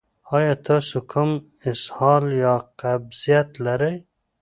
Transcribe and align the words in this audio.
ایا 0.35 0.53
تاسو 0.67 0.97
کوم 1.11 1.31
اسهال 1.71 2.23
یا 2.43 2.53
قبضیت 2.79 3.49
لرئ؟ 3.65 3.95